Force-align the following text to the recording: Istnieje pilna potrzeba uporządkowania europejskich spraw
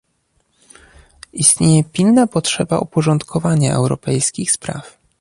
Istnieje 1.33 1.83
pilna 1.83 2.27
potrzeba 2.27 2.79
uporządkowania 2.79 3.75
europejskich 3.75 4.51
spraw 4.51 4.97